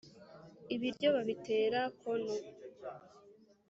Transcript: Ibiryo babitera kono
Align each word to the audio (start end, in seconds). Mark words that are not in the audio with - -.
Ibiryo 0.75 1.07
babitera 1.15 1.79
kono 2.01 2.33